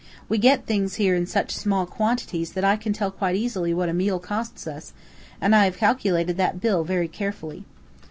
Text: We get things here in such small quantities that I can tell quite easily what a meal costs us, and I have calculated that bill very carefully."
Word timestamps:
We 0.27 0.39
get 0.39 0.65
things 0.65 0.95
here 0.95 1.13
in 1.15 1.27
such 1.27 1.55
small 1.55 1.85
quantities 1.85 2.53
that 2.53 2.63
I 2.63 2.75
can 2.75 2.91
tell 2.91 3.11
quite 3.11 3.35
easily 3.35 3.71
what 3.71 3.87
a 3.87 3.93
meal 3.93 4.17
costs 4.17 4.65
us, 4.65 4.93
and 5.39 5.55
I 5.55 5.65
have 5.65 5.77
calculated 5.77 6.37
that 6.37 6.59
bill 6.59 6.83
very 6.83 7.07
carefully." 7.07 7.65